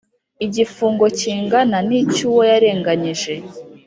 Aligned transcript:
igifungo 0.45 1.05
kingana 1.19 1.77
n 1.87 1.89
icyo 2.01 2.21
uwo 2.29 2.41
yarenganyije 2.51 3.33